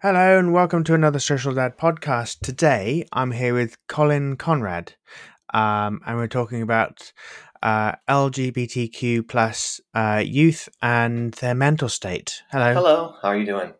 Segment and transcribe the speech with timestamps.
[0.00, 2.38] Hello and welcome to another Social Dad podcast.
[2.38, 4.94] Today I'm here with Kollyn Conrad,
[5.52, 7.12] um, and we're talking about
[7.64, 12.44] uh, LGBTQ plus uh, youth and their mental state.
[12.52, 12.74] Hello.
[12.74, 13.74] Hello, how are you doing?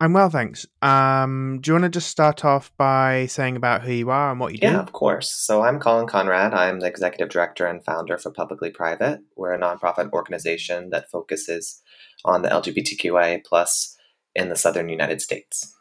[0.00, 0.64] I'm well, thanks.
[0.80, 4.40] Um, do you want to just start off by saying about who you are and
[4.40, 4.68] what you do?
[4.68, 5.30] Yeah, of course.
[5.30, 6.54] So I'm Kollyn Conrad.
[6.54, 9.20] I'm the executive director and founder for Publicly Private.
[9.36, 11.82] We're a nonprofit organization that focuses
[12.24, 13.98] on the LGBTQIA plus
[14.34, 15.74] in the southern United States.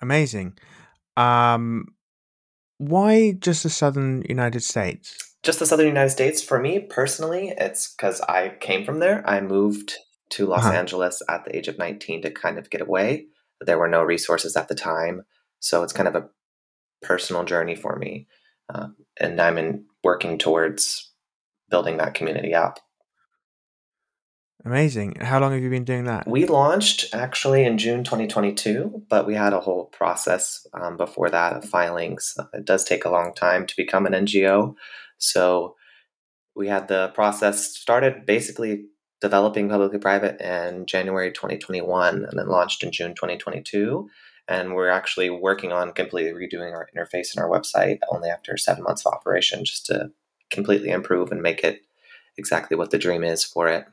[0.00, 0.58] Amazing.
[1.16, 1.86] Um,
[2.78, 5.16] why just the southern United States?
[5.42, 6.42] Just the southern United States.
[6.42, 9.28] For me personally, it's because I came from there.
[9.28, 9.94] I moved
[10.30, 10.74] to Los uh-huh.
[10.74, 13.26] Angeles at the age of 19 to kind of get away.
[13.60, 15.22] There were no resources at the time.
[15.60, 16.28] So it's kind of a
[17.02, 18.28] personal journey for me.
[18.72, 18.88] Uh,
[19.18, 21.12] and I'm in working towards
[21.70, 22.78] building that community up.
[24.64, 25.16] Amazing.
[25.20, 26.26] How long have you been doing that?
[26.26, 31.52] We launched actually in June 2022, but we had a whole process um, before that
[31.52, 32.36] of filings.
[32.52, 34.74] It does take a long time to become an NGO.
[35.18, 35.76] So
[36.56, 38.86] we had the process started basically
[39.20, 44.08] developing publicly private in January 2021 and then launched in June 2022.
[44.48, 48.82] And we're actually working on completely redoing our interface and our website only after seven
[48.82, 50.10] months of operation just to
[50.50, 51.82] completely improve and make it
[52.36, 53.86] exactly what the dream is for it.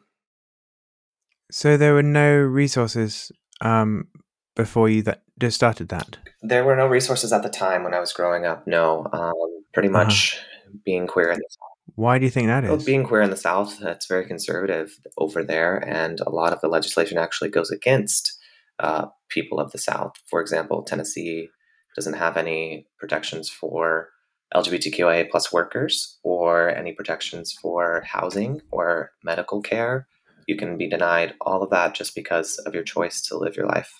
[1.52, 4.08] So there were no resources um,
[4.56, 6.18] before you that just started that.
[6.42, 8.66] There were no resources at the time when I was growing up.
[8.68, 9.34] No, um,
[9.74, 10.04] pretty uh-huh.
[10.04, 10.78] much uh-huh.
[10.84, 11.70] being queer in the South.
[11.96, 12.70] Why do you think that is?
[12.70, 16.62] Well, being queer in the South, it's very conservative over there, and a lot of
[16.62, 18.38] the legislation actually goes against
[18.80, 20.14] uh, people of the South.
[20.30, 21.50] For example, Tennessee
[21.96, 24.10] doesn't have any protections for
[24.54, 30.08] LGBTQIA plus workers or any protections for housing or medical care
[30.48, 33.68] you can be denied all of that just because of your choice to live your
[33.68, 33.92] life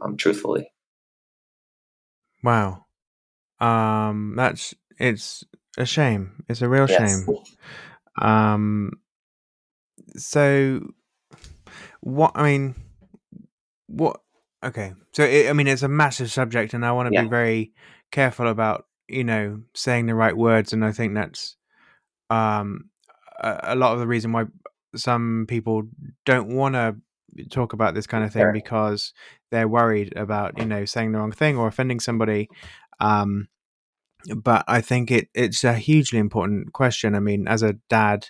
[0.00, 0.70] um, truthfully.
[2.42, 2.86] Wow.
[3.60, 5.44] Um, that's it's
[5.76, 6.44] a shame.
[6.48, 7.24] It's a real yes.
[7.26, 7.36] shame.
[8.20, 8.92] Um,
[10.16, 10.80] so
[12.00, 12.74] what I mean,
[13.86, 14.20] what?
[14.62, 17.22] Okay, so it, I mean, it's a massive subject, and I want to yeah.
[17.22, 17.72] be very
[18.10, 21.56] careful about you know saying the right words, and I think that's
[22.30, 22.90] um
[23.38, 24.44] a, a lot of the reason why
[24.96, 25.82] some people
[26.24, 26.96] don't want to
[27.50, 28.52] talk about this kind of thing sure.
[28.52, 29.12] because
[29.50, 32.48] they're worried about you know saying the wrong thing or offending somebody
[33.00, 33.48] um,
[34.36, 38.28] but i think it it's a hugely important question i mean as a dad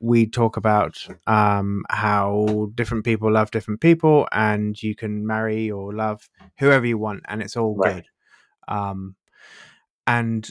[0.00, 5.94] we talk about um, how different people love different people and you can marry or
[5.94, 6.28] love
[6.58, 7.94] whoever you want and it's all right.
[7.94, 8.04] good
[8.68, 9.14] um,
[10.06, 10.50] and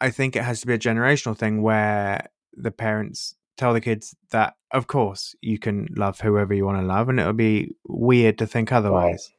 [0.00, 4.16] i think it has to be a generational thing where the parents tell the kids
[4.30, 7.74] that of course you can love whoever you want to love and it would be
[7.86, 9.30] weird to think otherwise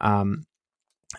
[0.00, 0.20] right.
[0.20, 0.46] um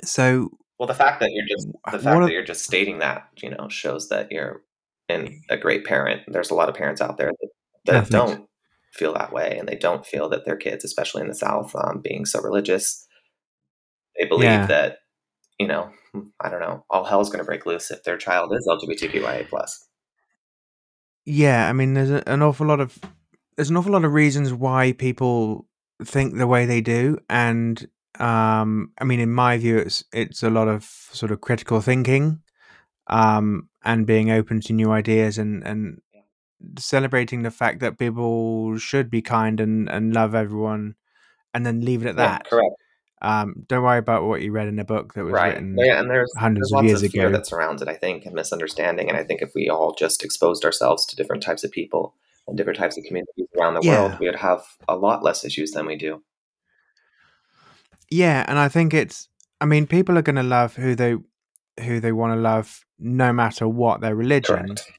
[0.03, 3.50] so well the fact that you're just the fact that you're just stating that you
[3.50, 4.63] know shows that you're
[5.07, 7.50] in a great parent there's a lot of parents out there that,
[7.85, 8.47] that don't
[8.91, 12.02] feel that way and they don't feel that their kids especially in the south um,
[12.02, 13.08] being so religious
[14.19, 14.66] they believe yeah.
[14.66, 14.97] that
[15.59, 15.91] you know
[16.40, 19.88] i don't know all hell's going to break loose if their child is lgbtqia plus
[21.26, 22.98] yeah, I mean, there's a, an awful lot of
[23.56, 25.68] there's an awful lot of reasons why people
[26.04, 27.88] think the way they do, and
[28.20, 32.42] um, I mean, in my view, it's it's a lot of sort of critical thinking,
[33.08, 36.02] um, and being open to new ideas, and and
[36.78, 40.96] celebrating the fact that people should be kind and and love everyone,
[41.53, 42.44] and then leave it at that.
[42.46, 42.76] Yeah, correct.
[43.22, 45.54] Um, don't worry about what you read in a book that was right.
[45.54, 47.88] written yeah, and there's hundreds there's of years of ago that surrounds it.
[47.88, 51.44] I think and misunderstanding, and I think if we all just exposed ourselves to different
[51.44, 52.16] types of people
[52.48, 54.08] and different types of communities around the yeah.
[54.08, 56.24] world, we would have a lot less issues than we do.
[58.09, 59.30] Yeah, and I think it's.
[59.59, 61.18] I mean, people are going to love who they
[61.80, 64.66] who they want to love, no matter what their religion.
[64.66, 64.92] Correct.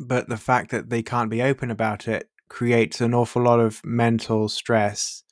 [0.00, 3.80] But the fact that they can't be open about it creates an awful lot of
[3.84, 5.22] mental stress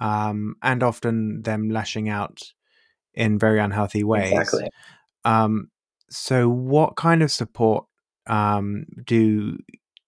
[0.00, 2.40] um, and often them lashing out
[3.14, 4.32] in very unhealthy ways.
[4.32, 4.68] Exactly.
[5.24, 5.68] Um,
[6.10, 7.86] so, what kind of support
[8.26, 9.58] um, do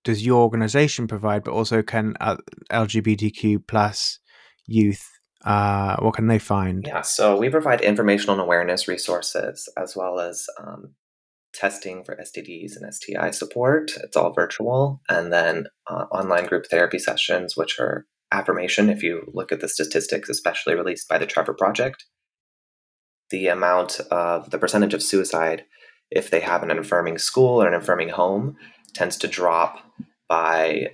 [0.04, 1.44] does your organization provide?
[1.44, 2.36] But also, can uh,
[2.70, 4.20] LGBTQ plus
[4.66, 5.08] youth
[5.44, 6.84] uh, what can they find?
[6.86, 10.94] Yeah, so we provide informational and awareness resources as well as um,
[11.54, 13.92] testing for STDs and STI support.
[14.02, 19.30] It's all virtual, and then uh, online group therapy sessions, which are affirmation if you
[19.32, 22.04] look at the statistics, especially released by the Trevor Project.
[23.30, 25.64] The amount of the percentage of suicide,
[26.10, 28.56] if they have an affirming school or an affirming home,
[28.94, 29.82] tends to drop
[30.28, 30.88] by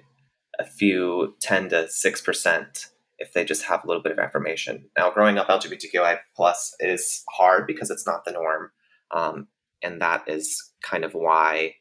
[0.58, 2.86] a few 10 to 6%
[3.18, 4.90] if they just have a little bit of affirmation.
[4.96, 8.70] Now, growing up LGBTQI plus is hard because it's not the norm,
[9.10, 9.48] um,
[9.82, 11.74] and that is kind of why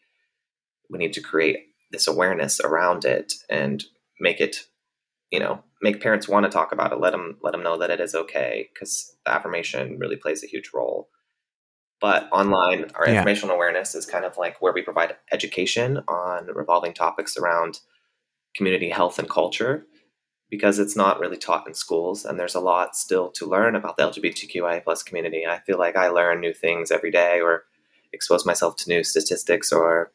[0.89, 1.57] we need to create
[1.91, 3.83] this awareness around it and
[4.19, 4.67] make it,
[5.33, 7.00] you know, make parents want to talk about it.
[7.00, 10.47] Let them let them know that it is okay because the affirmation really plays a
[10.47, 11.09] huge role.
[12.00, 13.15] But online, our yeah.
[13.15, 17.80] informational awareness is kind of like where we provide education on revolving topics around
[18.56, 19.88] community health and culture
[20.51, 23.97] because it's not really taught in schools and there's a lot still to learn about
[23.97, 27.63] the lgbtqia plus community i feel like i learn new things every day or
[28.12, 30.12] expose myself to new statistics or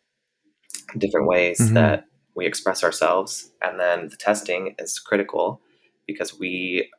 [0.96, 1.74] different ways mm-hmm.
[1.74, 5.60] that we express ourselves and then the testing is critical
[6.06, 6.90] because we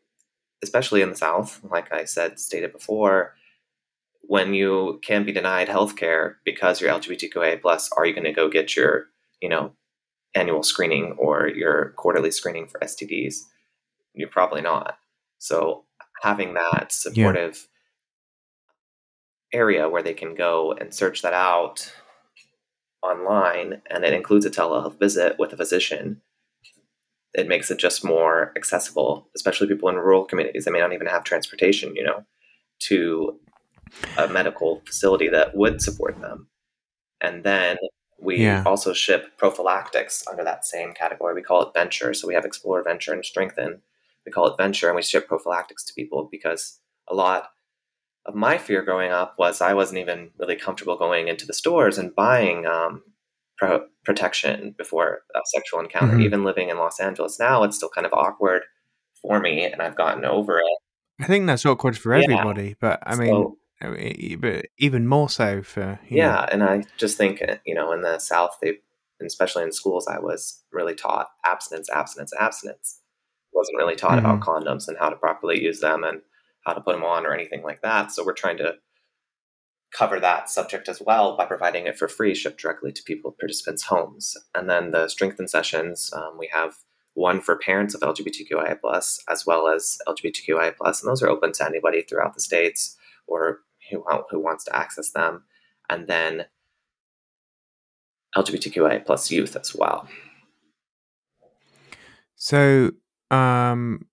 [0.62, 3.34] especially in the south like i said stated before
[4.22, 8.34] when you can be denied health care because you're lgbtqia plus are you going to
[8.34, 9.06] go get your
[9.42, 9.72] you know
[10.36, 13.36] annual screening or your quarterly screening for STDs?
[14.14, 14.98] You're probably not.
[15.38, 15.86] So
[16.22, 17.68] having that supportive
[19.54, 19.60] yeah.
[19.60, 21.92] area where they can go and search that out
[23.04, 26.22] online and it includes a telehealth visit with a physician
[27.34, 31.08] it makes it just more accessible especially people in rural communities they may not even
[31.08, 32.24] have transportation you know
[32.80, 33.40] to
[34.18, 36.48] a medical facility that would support them
[37.22, 37.78] and then
[38.22, 38.64] we yeah.
[38.66, 41.34] also ship prophylactics under that same category.
[41.34, 42.14] We call it venture.
[42.14, 43.82] So we have explore, venture, and strengthen.
[44.26, 47.52] We call it venture, and we ship prophylactics to people because a lot
[48.26, 51.98] of my fear growing up was I wasn't even really comfortable going into the stores
[51.98, 53.04] and buying um,
[53.58, 56.14] pro- protection before a sexual encounter.
[56.14, 56.22] Mm-hmm.
[56.22, 58.64] Even living in Los Angeles now, it's still kind of awkward
[59.22, 60.80] for me, and I've gotten over it.
[61.22, 62.24] I think that's awkward for yeah.
[62.24, 63.58] everybody, but I mean, so,
[64.40, 66.32] but even more so for yeah.
[66.32, 66.48] Know.
[66.52, 68.78] And I just think uh, you know in the South, they
[69.26, 73.02] especially in schools, I was really taught abstinence, abstinence, abstinence.
[73.54, 74.26] Wasn't really taught mm-hmm.
[74.26, 76.22] about condoms and how to properly use them and
[76.70, 78.12] how to put them on or anything like that.
[78.12, 78.76] So we're trying to
[79.92, 83.84] cover that subject as well by providing it for free, shipped directly to people participants'
[83.84, 84.38] homes.
[84.54, 86.76] And then the strengthen sessions, um, we have
[87.16, 91.52] one for parents of LGBTQIA plus as well as LGBTQIA plus, and those are open
[91.54, 92.96] to anybody throughout the states
[93.28, 95.44] or who, who wants to access them,
[95.90, 96.46] and then
[98.38, 100.08] LGBTQIA plus youth as well.
[102.36, 102.92] So,
[103.32, 104.06] um,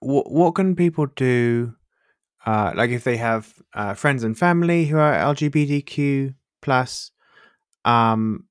[0.00, 1.74] what what can people do?
[2.44, 7.10] Uh, like if they have uh, friends and family who are LGBTQ plus,
[7.84, 8.44] um,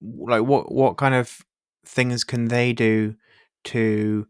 [0.00, 1.38] like what what kind of
[1.86, 3.14] things can they do
[3.64, 4.26] to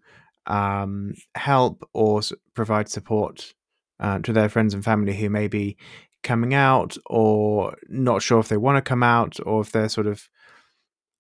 [0.46, 2.20] um, help or
[2.54, 3.54] provide support
[3.98, 5.76] uh, to their friends and family who may be
[6.22, 10.06] coming out or not sure if they want to come out or if they're sort
[10.06, 10.28] of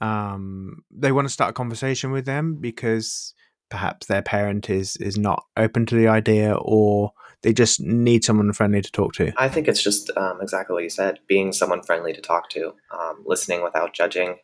[0.00, 3.34] um, they want to start a conversation with them because
[3.70, 7.12] perhaps their parent is is not open to the idea or
[7.46, 10.82] they just need someone friendly to talk to i think it's just um, exactly what
[10.82, 14.36] you said being someone friendly to talk to um, listening without judging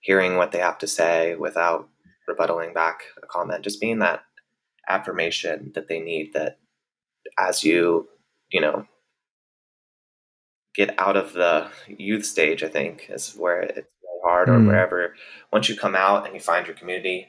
[0.00, 1.88] hearing what they have to say without
[2.28, 4.22] rebuttaling back a comment just being that
[4.88, 6.58] affirmation that they need that
[7.38, 8.08] as you,
[8.50, 8.86] you know,
[10.74, 14.66] get out of the youth stage, I think is where it's really hard, or mm.
[14.66, 15.14] wherever.
[15.52, 17.28] Once you come out and you find your community,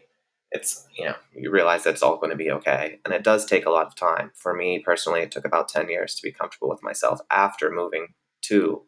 [0.52, 3.46] it's you know you realize that it's all going to be okay, and it does
[3.46, 4.32] take a lot of time.
[4.36, 8.08] For me personally, it took about ten years to be comfortable with myself after moving
[8.44, 8.84] to.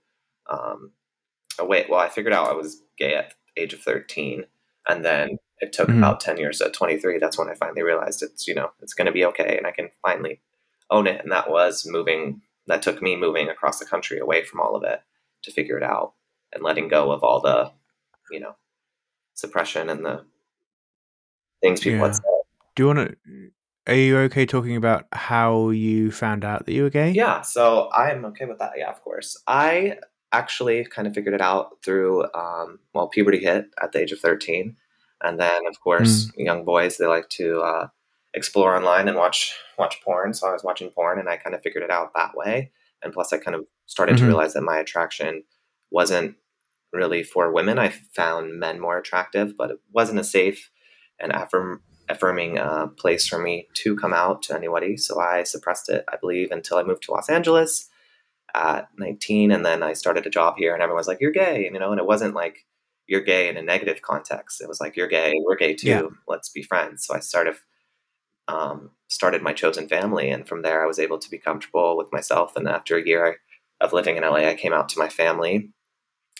[0.49, 0.91] Um,
[1.59, 4.45] oh wait, well, I figured out I was gay at the age of thirteen,
[4.87, 5.97] and then it took mm-hmm.
[5.99, 7.19] about ten years at twenty three.
[7.19, 9.71] That's when I finally realized it's you know it's going to be okay, and I
[9.71, 10.41] can finally
[10.89, 11.21] own it.
[11.21, 14.83] And that was moving, that took me moving across the country away from all of
[14.83, 15.01] it
[15.43, 16.13] to figure it out
[16.51, 17.71] and letting go of all the,
[18.31, 18.55] you know,
[19.33, 20.25] suppression and the
[21.61, 22.05] things people yeah.
[22.05, 22.23] had said.
[22.75, 23.51] Do you want to?
[23.87, 27.11] Are you okay talking about how you found out that you were gay?
[27.11, 28.73] Yeah, so I'm okay with that.
[28.77, 29.41] Yeah, of course.
[29.47, 29.97] I
[30.31, 34.19] actually kind of figured it out through, um, well, puberty hit at the age of
[34.19, 34.75] 13.
[35.23, 36.45] And then, of course, mm.
[36.45, 37.87] young boys, they like to uh,
[38.33, 40.33] explore online and watch watch porn.
[40.33, 42.71] So I was watching porn and I kind of figured it out that way.
[43.01, 44.25] And plus, I kind of started mm-hmm.
[44.25, 45.43] to realize that my attraction
[45.89, 46.35] wasn't
[46.93, 47.79] really for women.
[47.79, 50.69] I found men more attractive, but it wasn't a safe
[51.19, 54.97] and affirm, affirming uh, place for me to come out to anybody.
[54.97, 57.89] So I suppressed it, I believe, until I moved to Los Angeles
[58.53, 59.51] at 19.
[59.51, 61.65] And then I started a job here, and everyone was like, You're gay.
[61.65, 62.65] And, you know, and it wasn't like,
[63.07, 64.61] you're gay in a negative context.
[64.61, 66.01] It was like, you're gay, we're gay too, yeah.
[66.27, 67.07] let's be friends.
[67.07, 67.55] So I started
[68.49, 70.29] um, started my chosen family.
[70.29, 72.55] And from there, I was able to be comfortable with myself.
[72.55, 73.37] And after a year
[73.79, 75.71] of living in LA, I came out to my family.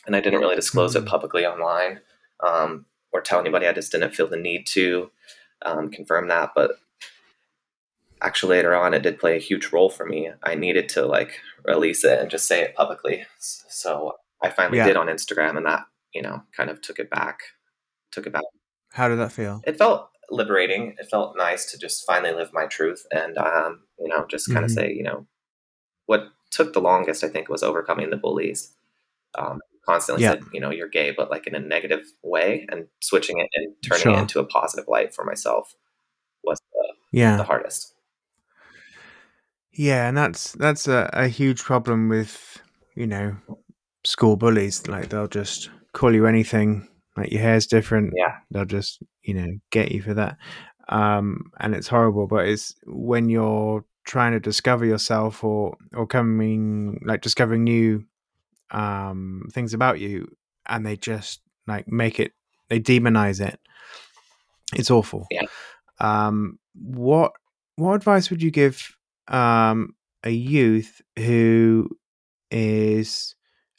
[0.06, 1.06] And I didn't really disclose mm-hmm.
[1.06, 2.00] it publicly online
[2.40, 3.68] um, or tell anybody.
[3.68, 5.12] I just didn't feel the need to
[5.66, 6.52] um, confirm that.
[6.56, 6.72] But
[8.22, 10.30] actually later on it did play a huge role for me.
[10.44, 13.26] I needed to like release it and just say it publicly.
[13.40, 14.88] So I finally yeah.
[14.88, 17.40] did on Instagram and that, you know, kind of took it back.
[18.12, 18.44] Took it back.
[18.92, 19.62] How did that feel?
[19.66, 20.96] It felt liberating.
[20.98, 24.58] It felt nice to just finally live my truth and um, you know, just kind
[24.58, 24.66] mm-hmm.
[24.66, 25.28] of say, you know,
[26.06, 28.74] what took the longest I think was overcoming the bullies.
[29.38, 30.32] Um, constantly yeah.
[30.32, 33.74] said, you know, you're gay, but like in a negative way and switching it and
[33.84, 34.14] turning sure.
[34.14, 35.74] it into a positive light for myself
[36.44, 37.38] was the, yeah.
[37.38, 37.94] the hardest.
[39.72, 42.62] Yeah, and that's that's a, a huge problem with,
[42.96, 43.38] you know,
[44.04, 44.88] school bullies.
[44.88, 48.14] Like they'll just call you anything, like your hair's different.
[48.16, 48.36] Yeah.
[48.52, 50.38] They'll just, you know, get you for that.
[50.90, 57.00] Um, and it's horrible, but it's when you're trying to discover yourself or or coming
[57.06, 58.04] like discovering new
[58.72, 60.28] um things about you
[60.68, 62.34] and they just like make it
[62.70, 63.60] they demonize it.
[64.74, 65.28] It's awful.
[65.32, 65.46] Yeah.
[66.00, 67.34] Um what
[67.80, 68.96] what advice would you give
[69.30, 71.90] um, a youth who
[72.52, 73.36] is,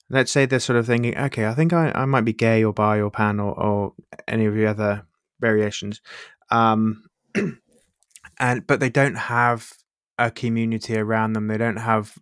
[0.09, 2.73] let's say, they're sort of thinking, okay, I think I, I might be gay or
[2.73, 3.93] bi or pan or, or
[4.27, 5.07] any of the other
[5.41, 6.01] variations,
[6.51, 7.05] um,
[8.39, 9.73] and but they don't have
[10.19, 11.49] a community around them.
[11.49, 12.17] They don't have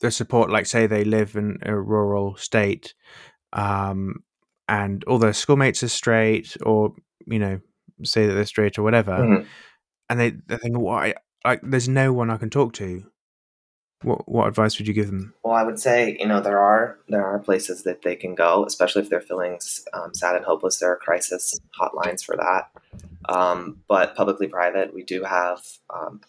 [0.00, 0.50] the support.
[0.50, 2.94] Like, say, they live in a rural state,
[3.52, 4.22] um,
[4.68, 6.94] and all their schoolmates are straight, or
[7.26, 7.60] you know,
[8.04, 9.12] say that they're straight or whatever.
[9.12, 9.46] Mm-hmm
[10.10, 11.14] and they they think, "Why?
[11.44, 13.04] like there's no one I can talk to.
[14.02, 15.34] What what advice would you give them?
[15.44, 18.64] Well, I would say you know there are there are places that they can go,
[18.64, 19.58] especially if they're feeling
[19.92, 20.78] um, sad and hopeless.
[20.78, 22.70] There are crisis hotlines for that.
[23.28, 25.62] Um, but publicly private, we do have
[25.94, 26.20] um,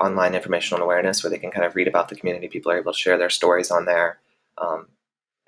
[0.00, 2.48] online informational awareness where they can kind of read about the community.
[2.48, 4.18] People are able to share their stories on there.
[4.56, 4.88] Um,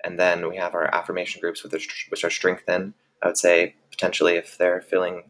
[0.03, 2.93] and then we have our affirmation groups, which are, which are strengthened.
[3.21, 5.23] I would say potentially if they're feeling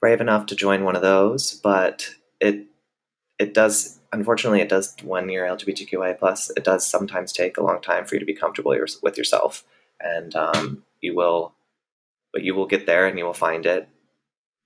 [0.00, 2.66] brave enough to join one of those, but it
[3.38, 7.80] it does unfortunately it does when you're LGBTQIA plus it does sometimes take a long
[7.80, 9.64] time for you to be comfortable with yourself
[10.00, 11.54] and um, you will
[12.32, 13.88] but you will get there and you will find it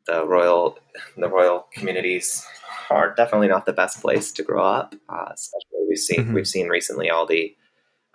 [0.06, 0.78] the royal
[1.16, 2.46] the royal communities
[2.90, 6.35] are definitely not the best place to grow up uh, especially we've seen mm-hmm.
[6.35, 7.54] we've seen recently all the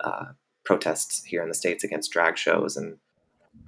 [0.00, 0.26] uh,
[0.64, 2.98] protests here in the states against drag shows and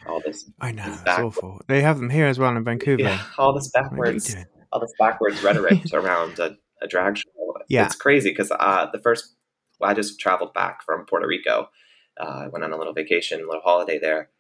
[0.07, 3.23] all this I know it's awful they have them here as well in Vancouver yeah,
[3.39, 4.37] all this backwards
[4.73, 7.25] all this backwards rhetoric around a, a, drag show.
[7.69, 7.87] Yeah.
[7.87, 9.35] It's crazy because uh, the first,
[9.81, 11.69] well, I just traveled back from Puerto Rico.
[12.21, 14.31] Uh, I went on a little vacation, a little holiday there.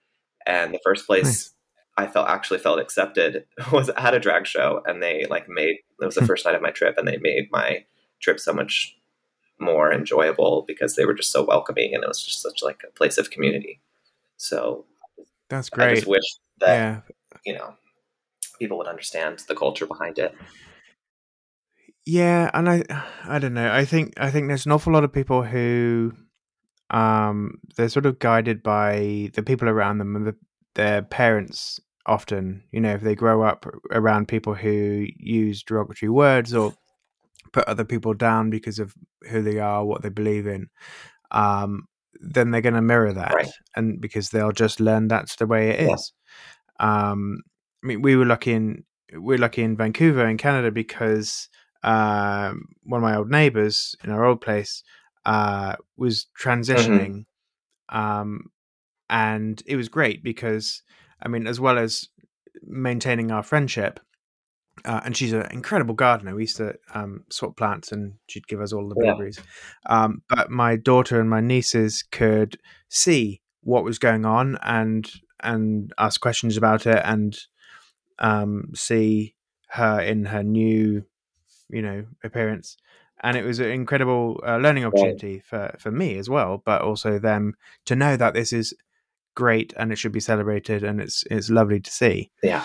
[0.46, 1.54] And the first place nice.
[1.98, 4.82] I felt actually felt accepted was at a drag show.
[4.86, 7.48] And they like made, it was the first night of my trip and they made
[7.50, 7.84] my
[8.20, 8.96] trip so much
[9.60, 12.92] more enjoyable because they were just so welcoming and it was just such like a
[12.92, 13.80] place of community.
[14.36, 14.86] So
[15.50, 15.88] that's great.
[15.88, 16.22] I just wish
[16.60, 17.00] that, yeah.
[17.44, 17.74] you know,
[18.60, 20.34] people would understand the culture behind it.
[22.06, 22.84] Yeah, and I
[23.26, 23.70] I don't know.
[23.70, 26.12] I think I think there's an awful lot of people who
[26.88, 30.36] um they're sort of guided by the people around them and the,
[30.74, 36.54] their parents often, you know, if they grow up around people who use derogatory words
[36.54, 36.74] or
[37.52, 38.94] put other people down because of
[39.28, 40.68] who they are, what they believe in,
[41.30, 41.86] um,
[42.20, 43.50] then they're going to mirror that, right.
[43.76, 46.12] and because they'll just learn that's the way it is.
[46.80, 47.10] Yeah.
[47.10, 47.42] Um,
[47.82, 51.48] I mean, we were lucky in we're lucky in Vancouver in Canada because
[51.82, 54.82] um, one of my old neighbors in our old place
[55.24, 56.50] uh, was mm-hmm.
[56.50, 57.24] transitioning,
[57.90, 57.98] mm-hmm.
[57.98, 58.40] um,
[59.08, 60.82] and it was great because
[61.22, 62.08] I mean, as well as
[62.62, 64.00] maintaining our friendship.
[64.84, 66.34] Uh, and she's an incredible gardener.
[66.34, 69.40] We used to um, swap plants, and she'd give us all the blueberries.
[69.84, 70.04] Yeah.
[70.04, 72.58] Um, but my daughter and my nieces could
[72.88, 75.10] see what was going on and
[75.40, 77.36] and ask questions about it, and
[78.20, 79.34] um, see
[79.70, 81.04] her in her new,
[81.68, 82.76] you know, appearance.
[83.20, 87.18] And it was an incredible uh, learning opportunity for, for me as well, but also
[87.18, 87.54] them
[87.86, 88.72] to know that this is
[89.38, 92.28] great and it should be celebrated and it's it's lovely to see.
[92.42, 92.64] Yeah.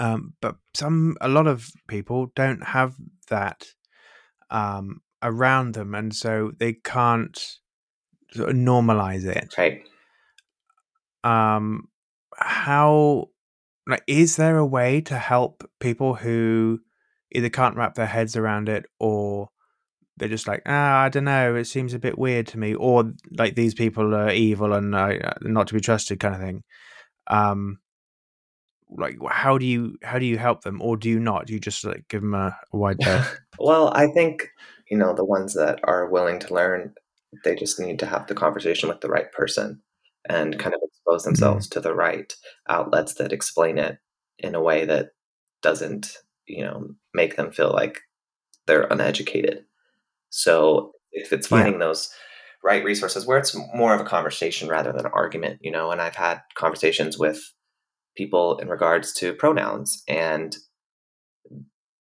[0.00, 2.96] Um, but some a lot of people don't have
[3.28, 3.66] that
[4.50, 7.38] um, around them, and so they can't
[8.32, 9.54] sort of normalize it.
[9.56, 9.82] Right.
[11.22, 11.88] Um,
[12.36, 13.28] how
[13.86, 16.80] like is there a way to help people who
[17.30, 19.50] either can't wrap their heads around it or
[20.16, 23.12] they're just like ah i don't know it seems a bit weird to me or
[23.36, 26.62] like these people are evil and uh, not to be trusted kind of thing
[27.28, 27.78] um
[28.90, 31.60] like how do you how do you help them or do you not do you
[31.60, 34.48] just like give them a, a wide berth well i think
[34.90, 36.94] you know the ones that are willing to learn
[37.44, 39.82] they just need to have the conversation with the right person
[40.28, 41.30] and kind of expose mm-hmm.
[41.30, 41.80] themselves mm-hmm.
[41.80, 42.34] to the right
[42.68, 43.98] outlets that explain it
[44.38, 45.10] in a way that
[45.62, 48.02] doesn't you know make them feel like
[48.66, 49.64] they're uneducated.
[50.36, 51.86] So if it's finding yeah.
[51.86, 52.10] those
[52.62, 56.00] right resources where it's more of a conversation rather than an argument, you know, and
[56.00, 57.40] I've had conversations with
[58.16, 60.56] people in regards to pronouns and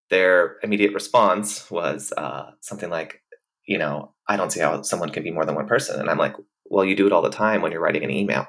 [0.09, 3.21] their immediate response was uh, something like,
[3.67, 5.99] you know, I don't see how someone can be more than one person.
[5.99, 8.47] And I'm like, well, you do it all the time when you're writing an email.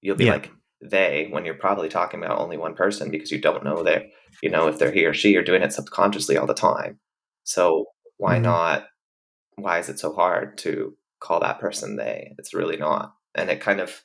[0.00, 0.32] You'll be yeah.
[0.32, 0.50] like
[0.82, 4.06] they when you're probably talking about only one person because you don't know that,
[4.42, 6.98] you know, if they're he or she, you're doing it subconsciously all the time.
[7.44, 7.86] So
[8.18, 8.44] why mm-hmm.
[8.44, 8.86] not?
[9.56, 12.34] Why is it so hard to call that person they?
[12.38, 13.14] It's really not.
[13.34, 14.04] And it kind of,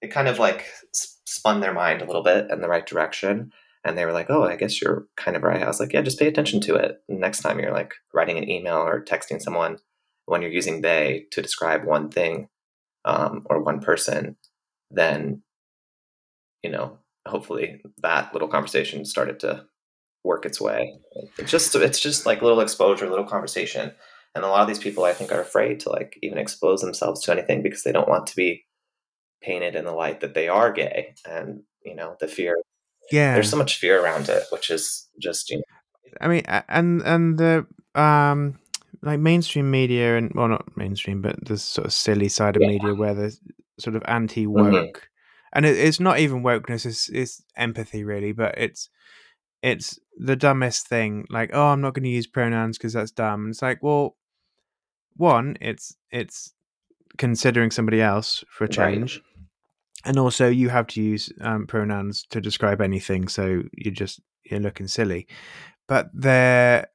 [0.00, 3.52] it kind of like spun their mind a little bit in the right direction
[3.84, 6.02] and they were like, "Oh, I guess you're kind of right." I was like, "Yeah,
[6.02, 7.02] just pay attention to it.
[7.08, 9.78] Next time you're like writing an email or texting someone,
[10.26, 12.48] when you're using they to describe one thing
[13.04, 14.36] um, or one person,
[14.90, 15.42] then
[16.62, 19.66] you know, hopefully that little conversation started to
[20.24, 20.98] work its way.
[21.38, 23.92] It's just it's just like little exposure, little conversation,
[24.34, 27.22] and a lot of these people I think are afraid to like even expose themselves
[27.22, 28.64] to anything because they don't want to be
[29.42, 32.56] painted in the light that they are gay, and you know the fear
[33.10, 35.62] yeah there's so much fear around it which is just you know
[36.20, 38.58] i mean and and the um
[39.02, 42.68] like mainstream media and well not mainstream but the sort of silly side of yeah.
[42.68, 43.40] media where there's
[43.78, 44.98] sort of anti-woke mm-hmm.
[45.52, 48.88] and it, it's not even wokeness it's, it's empathy really but it's
[49.62, 53.44] it's the dumbest thing like oh i'm not going to use pronouns because that's dumb.
[53.44, 54.16] And it's like well
[55.16, 56.52] one it's it's
[57.18, 59.32] considering somebody else for a change right
[60.04, 64.60] and also you have to use um, pronouns to describe anything so you're just you're
[64.60, 65.26] looking silly.
[65.88, 66.86] But they're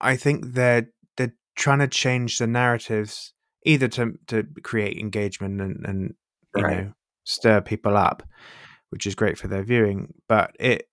[0.00, 3.32] i think they're they're trying to change the narratives
[3.64, 6.14] either to to create engagement and and
[6.54, 6.76] you right.
[6.76, 6.92] know
[7.24, 8.22] stir people up
[8.90, 10.88] which is great for their viewing but it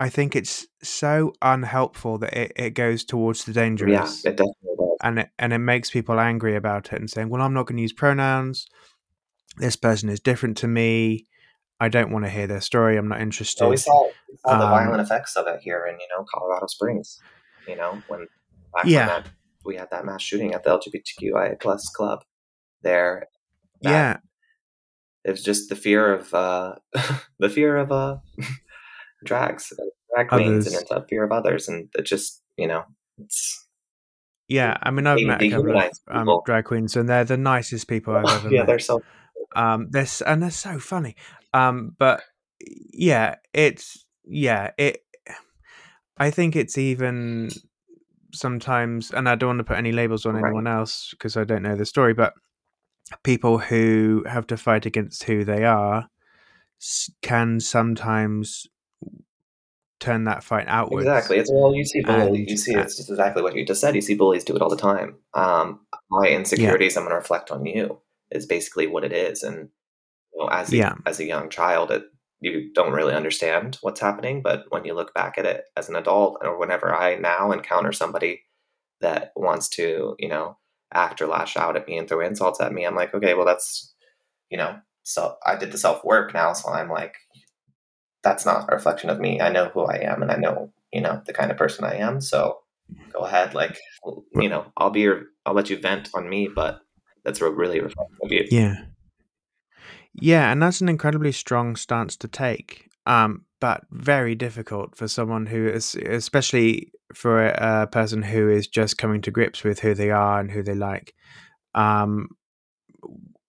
[0.00, 4.76] i think it's so unhelpful that it, it goes towards the dangerous yeah it definitely
[4.76, 4.96] does.
[5.02, 7.76] and it and it makes people angry about it and saying well i'm not going
[7.76, 8.68] to use pronouns
[9.58, 11.26] this person is different to me.
[11.80, 12.96] I don't want to hear their story.
[12.96, 13.68] I'm not interested.
[13.68, 16.66] We saw, we saw um, the violent effects of it here in you know Colorado
[16.66, 17.20] Springs.
[17.66, 18.26] You know when
[18.84, 19.30] yeah when that,
[19.64, 22.24] we had that mass shooting at the LGBTQIA plus club
[22.82, 23.26] there.
[23.80, 24.18] yeah,
[25.24, 26.76] it was just the fear of uh,
[27.38, 28.16] the fear of uh,
[29.24, 29.72] drags,
[30.14, 32.84] drag queens, and it's a fear of others, and it just you know
[33.18, 33.66] it's
[34.48, 34.76] yeah.
[34.82, 38.16] I mean, I've met a couple of um, drag queens, and they're the nicest people
[38.16, 38.66] I've ever yeah, met.
[38.66, 39.02] they're so
[39.54, 41.16] um, they're and they're so funny.
[41.54, 42.22] Um, but
[42.60, 44.98] yeah, it's yeah it.
[46.16, 47.50] I think it's even
[48.32, 50.44] sometimes, and I don't want to put any labels on right.
[50.48, 52.34] anyone else because I don't know the story, but
[53.22, 56.08] people who have to fight against who they are
[57.22, 58.66] can sometimes
[60.00, 61.06] turn that fight outwards.
[61.06, 61.38] Exactly.
[61.38, 62.50] It's well, you see bullies.
[62.50, 63.94] You see, it's just exactly what you just said.
[63.94, 65.16] You see bullies do it all the time.
[65.34, 65.80] Um,
[66.10, 67.00] my insecurities, yeah.
[67.00, 69.42] I'm going to reflect on you is basically what it is.
[69.42, 69.68] And
[70.32, 70.94] you know, as a, yeah.
[71.06, 72.04] as a young child, it,
[72.40, 74.42] you don't really understand what's happening.
[74.42, 77.92] But when you look back at it as an adult, or whenever I now encounter
[77.92, 78.42] somebody
[79.00, 80.58] that wants to, you know,
[80.94, 83.46] act or lash out at me and throw insults at me, I'm like, okay, well,
[83.46, 83.94] that's,
[84.50, 86.52] you know, so I did the self work now.
[86.52, 87.16] So I'm like,
[88.22, 89.40] that's not a reflection of me.
[89.40, 91.96] I know who I am and I know, you know, the kind of person I
[91.96, 92.20] am.
[92.20, 92.58] So
[93.12, 93.54] go ahead.
[93.54, 93.78] Like,
[94.34, 96.80] you know, I'll be your, I'll let you vent on me, but
[97.24, 98.46] that's really reflective of you.
[98.50, 98.76] Yeah.
[100.20, 102.88] Yeah, and that's an incredibly strong stance to take.
[103.06, 108.66] Um, but very difficult for someone who is, especially for a, a, person who is
[108.66, 111.14] just coming to grips with who they are and who they like.
[111.74, 112.28] Um,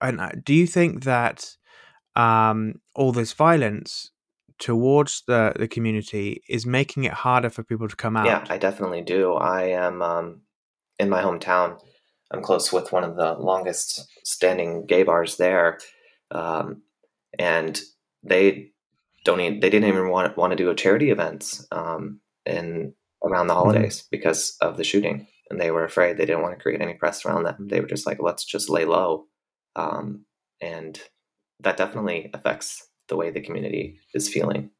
[0.02, 1.56] and uh, do you think that
[2.16, 4.12] um, all this violence
[4.60, 8.26] towards the the community is making it harder for people to come out?
[8.26, 9.34] Yeah, I definitely do.
[9.34, 10.42] I am um,
[11.00, 11.80] in my hometown.
[12.32, 15.80] I'm close with one of the longest standing gay bars there,
[16.30, 16.84] um,
[17.40, 17.80] and
[18.22, 18.72] they
[19.26, 22.94] don't even, they didn't even want want to do a charity events um, in
[23.24, 23.62] around the mm-hmm.
[23.62, 24.08] holidays mm-hmm.
[24.12, 27.26] because of the shooting, and they were afraid they didn't want to create any press
[27.26, 27.68] around them.
[27.68, 29.26] They were just like, let's just lay low,
[29.76, 30.26] um,
[30.62, 31.00] and
[31.62, 34.72] that definitely affects the way the community is feeling.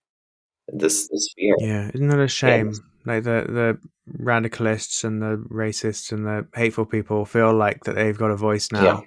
[0.68, 1.56] This this fear.
[1.60, 2.72] Yeah, isn't that a shame?
[2.74, 3.80] Yeah like the the
[4.24, 8.72] radicalists and the racists and the hateful people feel like that they've got a voice
[8.72, 8.84] now.
[8.84, 9.00] Yeah.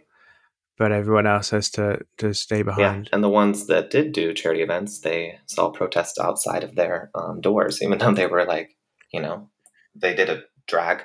[0.79, 3.07] But everyone else has to, to stay behind.
[3.07, 7.11] Yeah, and the ones that did do charity events, they saw protests outside of their
[7.15, 8.71] um, doors, even though they were like,
[9.13, 9.51] you know,
[9.95, 11.03] they did a drag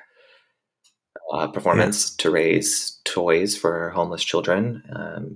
[1.34, 2.24] uh, performance yeah.
[2.24, 4.84] to raise toys for homeless children.
[4.96, 5.36] Um,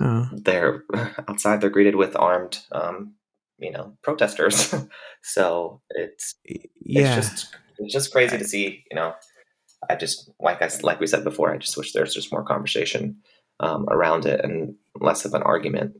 [0.00, 0.28] oh.
[0.32, 0.84] They're
[1.28, 1.60] outside.
[1.60, 3.14] They're greeted with armed um,
[3.58, 4.74] you know protesters
[5.22, 8.84] so it's yeah it's just it's just crazy to see.
[8.90, 9.14] You know,
[9.88, 11.52] I just like I like we said before.
[11.52, 13.18] I just wish there's just more conversation
[13.60, 15.96] um, around it and less of an argument.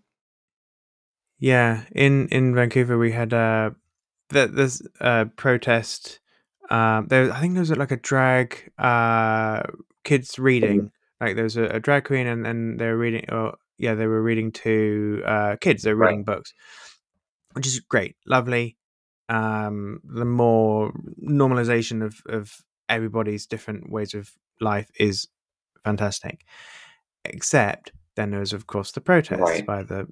[1.38, 3.70] Yeah, in in Vancouver we had uh
[4.31, 6.20] that there's a protest.
[6.70, 9.62] Um, there I think there was like a drag uh
[10.05, 10.79] kids reading.
[10.79, 11.25] Mm-hmm.
[11.25, 13.27] Like there was a, a, drag queen and and they were reading.
[13.31, 15.83] Or yeah, they were reading to uh kids.
[15.83, 16.37] They're reading right.
[16.37, 16.53] books,
[17.53, 18.77] which is great, lovely.
[19.29, 22.53] Um, the more normalization of of
[22.89, 25.29] everybody's different ways of life is
[25.85, 26.45] fantastic.
[27.25, 29.67] Except then there was of course the protests right.
[29.67, 30.07] by the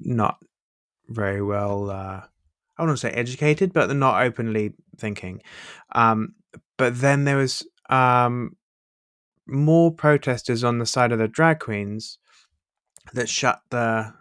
[0.00, 0.38] not
[1.08, 2.22] very well uh,
[2.78, 5.42] I don't say educated, but they're not openly thinking.
[5.92, 6.34] Um,
[6.76, 8.56] but then there was um,
[9.46, 12.18] more protesters on the side of the drag queens
[13.14, 14.12] that shut the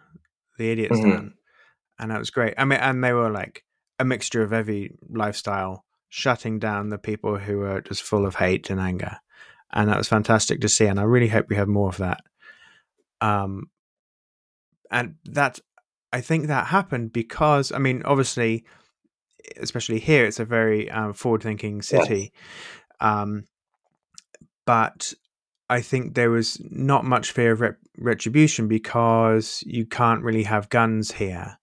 [0.58, 1.10] the idiots mm-hmm.
[1.10, 1.34] down,
[2.00, 2.54] and that was great.
[2.58, 3.64] I mean, and they were like
[4.00, 8.70] a mixture of every lifestyle, shutting down the people who were just full of hate
[8.70, 9.18] and anger,
[9.72, 10.86] and that was fantastic to see.
[10.86, 12.22] And I really hope we have more of that.
[13.22, 13.70] Um,
[14.92, 15.60] and that
[16.14, 18.64] I think that happened because, I mean, obviously,
[19.60, 22.32] especially here, it's a very um, forward-thinking city,
[23.00, 23.46] um,
[24.66, 25.14] but
[25.70, 30.70] I think there was not much fear of rep- retribution because you can't really have
[30.70, 31.58] guns here.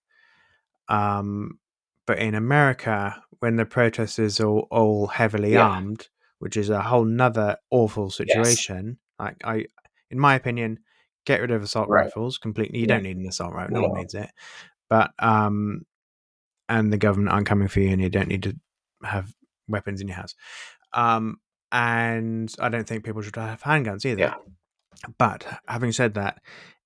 [0.88, 1.58] Um,
[2.06, 5.66] but in America, when the protesters are all, heavily yeah.
[5.66, 8.86] armed, which is a whole nother awful situation.
[8.86, 8.96] Yes.
[9.18, 9.66] Like I,
[10.10, 10.80] in my opinion,
[11.24, 12.04] get rid of assault right.
[12.04, 12.80] rifles completely.
[12.80, 12.94] You yeah.
[12.94, 13.74] don't need an assault rifle.
[13.74, 14.30] No, no one needs it.
[14.90, 15.86] But um,
[16.68, 18.56] and the government aren't coming for you, and you don't need to
[19.02, 19.32] have
[19.68, 20.34] weapons in your house.
[20.92, 21.38] Um,
[21.72, 24.20] and I don't think people should have handguns either.
[24.20, 24.34] Yeah.
[25.18, 26.40] But having said that,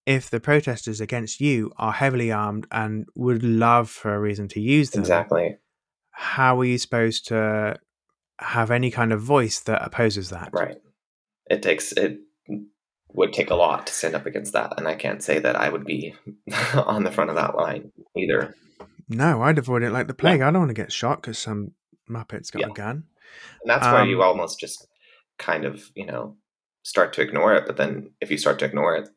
[0.07, 4.61] if the protesters against you are heavily armed and would love for a reason to
[4.61, 5.57] use them, exactly,
[6.11, 7.79] how are you supposed to
[8.41, 10.51] have any kind of voice that opposes that?
[10.53, 10.79] Right.
[11.51, 12.21] It takes it
[13.13, 14.75] would take a lot to stand up against that.
[14.77, 16.15] And I can't say that I would be
[16.75, 18.55] on the front of that line either.
[19.09, 20.41] No, I'd avoid it like the plague.
[20.41, 20.49] Yeah.
[20.49, 21.73] I don't want to get shot because some
[22.09, 22.69] Muppet's got yeah.
[22.69, 23.05] a gun.
[23.63, 24.87] And that's um, where you almost just
[25.39, 26.37] kind of, you know,
[26.89, 27.67] start to ignore it.
[27.67, 29.09] But then if you start to ignore it,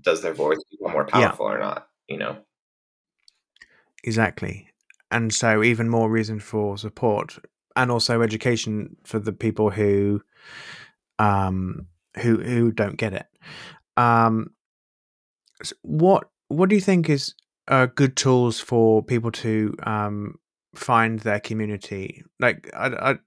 [0.00, 1.52] does their voice become more powerful yeah.
[1.52, 1.88] or not?
[2.08, 2.36] You know?
[4.02, 4.68] Exactly.
[5.10, 7.38] And so even more reason for support
[7.76, 10.20] and also education for the people who
[11.18, 11.86] um
[12.18, 13.26] who who don't get it.
[13.96, 14.50] Um,
[15.82, 17.34] what what do you think is
[17.68, 20.38] uh, good tools for people to um,
[20.74, 22.22] find their community?
[22.40, 23.18] Like I, I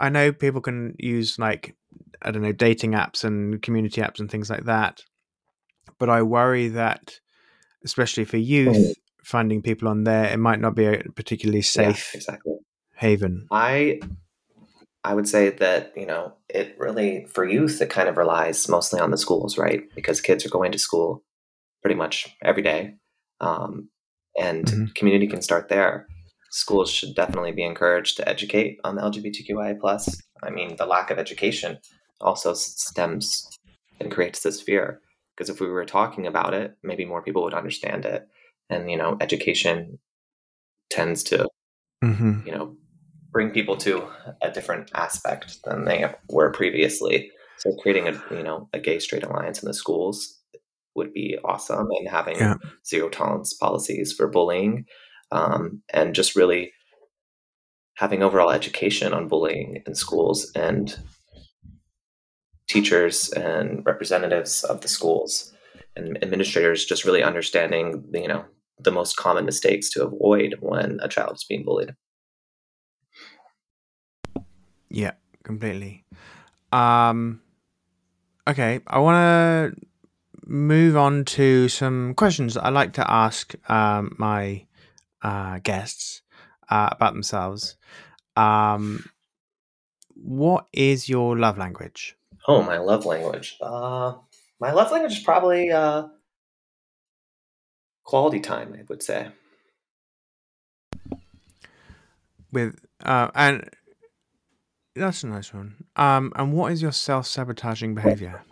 [0.00, 1.74] I know people can use like
[2.22, 5.02] I don't know dating apps and community apps and things like that,
[5.98, 7.20] but I worry that
[7.84, 8.92] especially for youth, mm.
[9.22, 12.54] finding people on there, it might not be a particularly safe yeah, exactly.
[12.96, 13.46] haven.
[13.50, 14.00] I
[15.04, 19.00] I would say that, you know, it really, for youth, it kind of relies mostly
[19.00, 19.82] on the schools, right?
[19.94, 21.24] Because kids are going to school
[21.82, 22.96] pretty much every day.
[23.40, 23.88] Um,
[24.38, 24.84] and mm-hmm.
[24.94, 26.06] community can start there.
[26.50, 30.20] Schools should definitely be encouraged to educate on the LGBTQIA plus.
[30.42, 31.78] I mean, the lack of education
[32.20, 33.48] also stems
[34.00, 35.00] and creates this fear.
[35.36, 38.26] Because if we were talking about it, maybe more people would understand it.
[38.70, 39.98] And, you know, education
[40.90, 41.48] tends to,
[42.02, 42.40] mm-hmm.
[42.44, 42.76] you know,
[43.30, 44.04] bring people to
[44.42, 47.30] a different aspect than they were previously.
[47.58, 50.40] So creating a you know a gay straight alliance in the schools
[50.94, 52.54] would be awesome, and having yeah.
[52.86, 54.86] zero tolerance policies for bullying,
[55.30, 56.72] um, and just really
[57.96, 60.98] having overall education on bullying in schools and
[62.68, 65.52] teachers and representatives of the schools
[65.96, 68.44] and administrators just really understanding you know
[68.80, 71.94] the most common mistakes to avoid when a child is being bullied.
[74.88, 76.04] Yeah, completely.
[76.72, 77.40] Um,
[78.46, 79.16] okay, I want
[79.74, 79.86] to
[80.46, 84.66] move on to some questions that I like to ask um, my
[85.22, 86.22] uh, guests
[86.70, 87.76] uh, about themselves.
[88.36, 89.04] Um,
[90.14, 92.17] what is your love language?
[92.48, 93.58] Oh, my love language.
[93.60, 94.14] Uh,
[94.58, 96.04] my love language is probably uh,
[98.04, 98.74] quality time.
[98.76, 99.28] I would say.
[102.50, 103.68] With uh, and
[104.96, 105.84] that's a nice one.
[105.96, 108.42] Um, and what is your self-sabotaging behavior?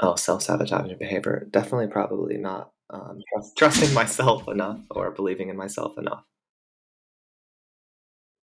[0.00, 1.46] Oh, self-sabotaging behavior.
[1.48, 6.24] Definitely, probably not um, trust, trusting myself enough or believing in myself enough.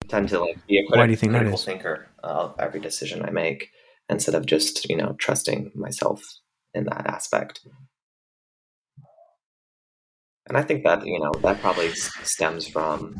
[0.03, 2.79] I tend to like be a critical, Why do you think critical thinker of every
[2.79, 3.71] decision I make
[4.09, 6.23] instead of just you know trusting myself
[6.73, 7.61] in that aspect.
[10.47, 13.19] And I think that you know that probably stems from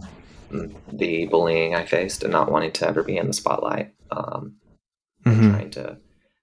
[0.92, 3.94] the bullying I faced and not wanting to ever be in the spotlight.
[4.12, 4.56] Um,
[5.26, 5.52] mm-hmm.
[5.52, 5.98] Trying to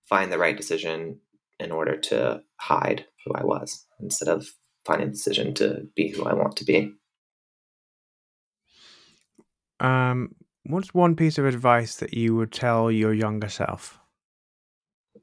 [0.08, 1.20] find the right decision
[1.58, 4.48] in order to hide who I was instead of
[4.84, 6.92] finding a decision to be who I want to be.
[9.80, 13.98] Um, what's one piece of advice that you would tell your younger self?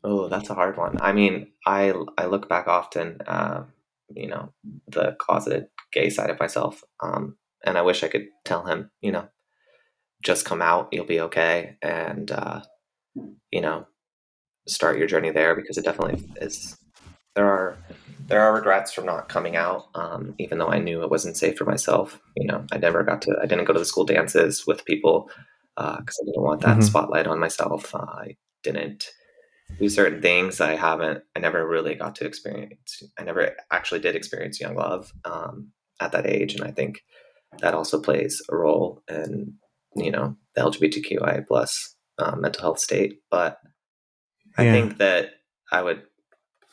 [0.04, 0.98] Oh, that's a hard one.
[1.00, 3.66] I mean, I I look back often, uh,
[4.10, 4.54] you know,
[4.88, 9.12] the closeted gay side of myself, um, and I wish I could tell him, you
[9.12, 9.28] know,
[10.24, 12.62] just come out, you'll be okay, and uh,
[13.52, 13.86] you know,
[14.68, 16.78] start your journey there because it definitely is.
[17.36, 17.78] There are
[18.28, 21.58] there are regrets from not coming out, um, even though I knew it wasn't safe
[21.58, 22.20] for myself.
[22.36, 23.38] You know, I never got to.
[23.42, 25.30] I didn't go to the school dances with people
[25.76, 26.82] because uh, I didn't want that mm-hmm.
[26.82, 27.94] spotlight on myself.
[27.94, 29.08] Uh, I didn't
[29.80, 31.24] do certain things I haven't.
[31.36, 33.02] I never really got to experience.
[33.18, 37.02] I never actually did experience young love um, at that age, and I think
[37.60, 39.56] that also plays a role in
[39.96, 43.20] you know the LGBTQI plus um, mental health state.
[43.30, 43.58] But
[44.58, 44.72] I yeah.
[44.72, 45.32] think that
[45.72, 46.04] I would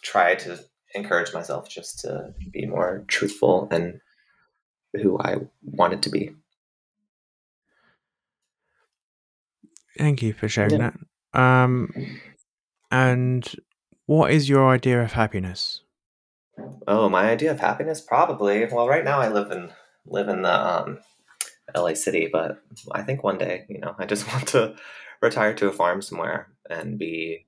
[0.02, 0.58] try to
[0.94, 4.00] encourage myself just to be more truthful and
[4.94, 6.30] who I wanted to be.
[9.98, 10.92] Thank you for sharing yeah.
[11.32, 11.40] that.
[11.40, 11.92] Um,
[12.90, 13.50] and
[14.06, 15.82] what is your idea of happiness?
[16.86, 18.66] Oh, my idea of happiness, probably.
[18.66, 19.70] Well, right now I live in
[20.06, 20.98] live in the um,
[21.76, 24.76] LA city, but I think one day, you know, I just want to
[25.20, 27.46] retire to a farm somewhere and be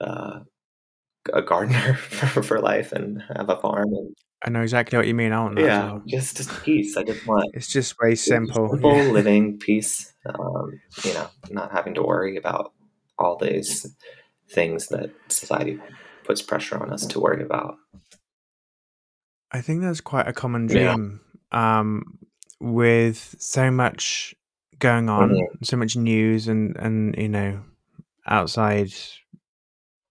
[0.00, 0.40] uh,
[1.32, 3.88] a gardener for, for life and have a farm.
[3.92, 5.32] And, I know exactly what you mean.
[5.32, 5.64] I don't know.
[5.64, 6.96] Yeah, just just peace.
[6.96, 7.50] I just want.
[7.54, 8.70] It's just very simple.
[8.70, 9.02] Simple yeah.
[9.12, 10.12] living, peace.
[10.26, 12.72] Um, you know, not having to worry about
[13.18, 13.86] all these
[14.52, 15.78] things that society
[16.24, 17.76] puts pressure on us to worry about.
[19.50, 21.20] I think that's quite a common dream.
[21.52, 21.78] Yeah.
[21.80, 22.18] Um,
[22.60, 24.34] with so much
[24.78, 25.64] going on, mm-hmm.
[25.64, 27.60] so much news, and and you know,
[28.26, 28.92] outside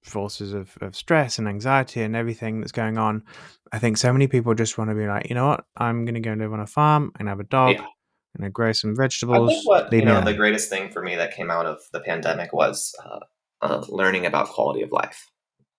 [0.03, 3.23] forces of, of stress and anxiety and everything that's going on.
[3.71, 6.15] I think so many people just want to be like, you know what, I'm going
[6.15, 7.85] to go live on a farm and have a dog yeah.
[8.35, 9.49] and I grow some vegetables.
[9.49, 11.99] I think what, you know, the greatest thing for me that came out of the
[12.01, 13.19] pandemic was uh,
[13.61, 15.27] uh, learning about quality of life.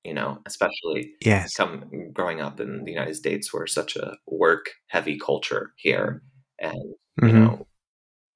[0.04, 4.70] You know, especially yes, come growing up in the United States, we're such a work
[4.88, 6.22] heavy culture here,
[6.58, 7.26] and mm-hmm.
[7.26, 7.66] you know,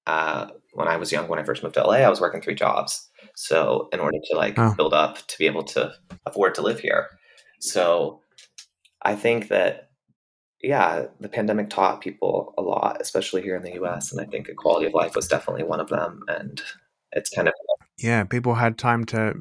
[0.07, 2.55] uh, when I was young, when I first moved to LA, I was working three
[2.55, 3.09] jobs.
[3.35, 4.75] So in order to like oh.
[4.77, 5.93] build up to be able to
[6.25, 7.09] afford to live here.
[7.61, 8.21] So
[9.03, 9.91] I think that
[10.63, 14.13] yeah, the pandemic taught people a lot, especially here in the US.
[14.13, 16.23] And I think a quality of life was definitely one of them.
[16.29, 16.61] And
[17.13, 17.55] it's kind of
[17.99, 19.35] Yeah, people had time to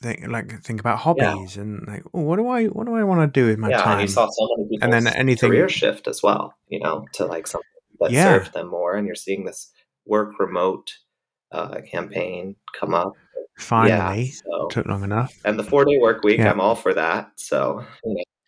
[0.00, 1.62] think like think about hobbies yeah.
[1.62, 3.82] and like, oh, what do I what do I want to do with my yeah,
[3.82, 4.00] time?
[4.00, 7.06] And you saw so many people and then anything career shift as well, you know,
[7.14, 7.66] to like something
[8.00, 8.24] that yeah.
[8.24, 8.94] served them more.
[8.94, 9.70] And you're seeing this
[10.06, 10.94] work remote
[11.52, 13.12] uh, campaign come up.
[13.58, 14.68] Finally, yeah, so.
[14.68, 15.38] took long enough.
[15.44, 16.40] And the four day work week.
[16.40, 17.32] I'm all for that.
[17.36, 17.84] So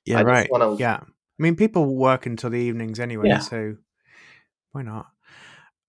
[0.06, 0.50] yeah, I right.
[0.50, 0.76] Wanna...
[0.76, 3.76] Yeah, I mean, people work until the evenings anyway, so
[4.72, 5.06] why not?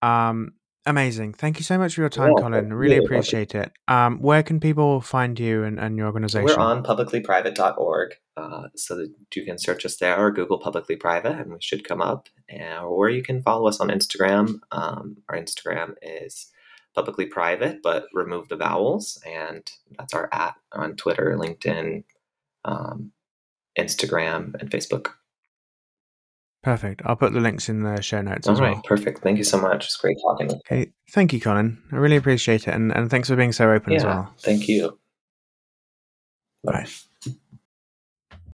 [0.02, 0.52] Um,
[0.86, 1.34] amazing.
[1.34, 2.76] Thank you so much for your time, Kollyn.
[2.76, 3.72] Really, appreciate it.
[3.88, 6.46] Um, where can people find you and, and your organization?
[6.46, 11.38] We're on publiclyprivate.org, uh, so that you can search us there or Google publicly private,
[11.38, 12.28] and we should come up.
[12.82, 14.60] or you can follow us on Instagram.
[14.70, 16.50] Um, our Instagram is
[16.94, 19.20] publicly private, but remove the vowels.
[19.26, 19.68] And
[19.98, 22.04] that's our at on Twitter, LinkedIn,
[22.64, 23.12] um,
[23.78, 25.12] Instagram, and Facebook.
[26.64, 27.02] Perfect.
[27.04, 28.82] I'll put the links in the show notes All as right, well.
[28.82, 29.20] Perfect.
[29.22, 29.84] Thank you so much.
[29.84, 30.56] It's great talking you.
[30.66, 30.90] Okay.
[31.10, 31.76] Thank you, Kollyn.
[31.92, 32.74] I really appreciate it.
[32.74, 34.34] And, and thanks for being so open yeah, as well.
[34.38, 34.98] Thank you.
[36.64, 36.72] Bye.
[36.72, 36.86] Bye.